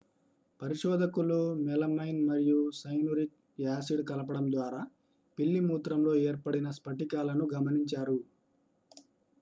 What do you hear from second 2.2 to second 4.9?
మరియు cyanuric acid కలపడం ద్వారా